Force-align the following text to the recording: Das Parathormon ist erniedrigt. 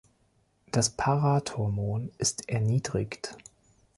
Das 0.71 0.89
Parathormon 0.89 2.09
ist 2.17 2.49
erniedrigt. 2.49 3.37